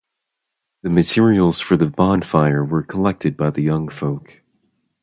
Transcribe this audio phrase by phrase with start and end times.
[0.81, 4.41] The materials for the bonfire were collected by the young folk.